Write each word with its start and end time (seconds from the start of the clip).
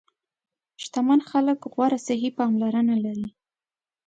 شتمن 0.83 1.19
خلک 1.29 1.59
غوره 1.73 1.99
صحي 2.07 2.29
پاملرنه 2.37 2.95
لري. 3.05 3.29